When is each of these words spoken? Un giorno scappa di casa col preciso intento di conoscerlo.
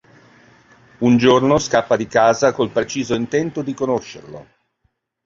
Un 1.01 1.15
giorno 1.17 1.59
scappa 1.59 1.95
di 1.95 2.07
casa 2.07 2.53
col 2.53 2.71
preciso 2.71 3.13
intento 3.13 3.61
di 3.61 3.75
conoscerlo. 3.75 4.47